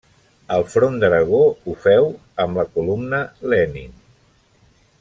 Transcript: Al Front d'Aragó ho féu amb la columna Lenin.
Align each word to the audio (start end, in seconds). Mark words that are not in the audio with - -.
Al 0.53 0.63
Front 0.75 0.95
d'Aragó 1.03 1.41
ho 1.51 1.75
féu 1.83 2.09
amb 2.45 2.59
la 2.61 2.65
columna 2.79 3.21
Lenin. 3.53 3.93